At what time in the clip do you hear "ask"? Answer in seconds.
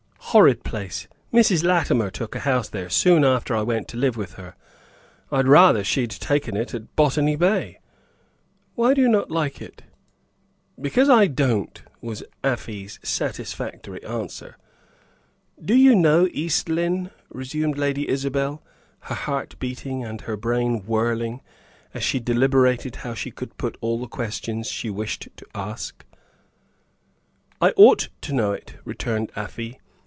25.53-26.05